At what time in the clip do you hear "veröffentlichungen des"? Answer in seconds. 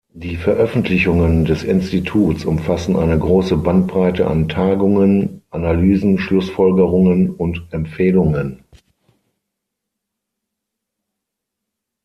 0.35-1.61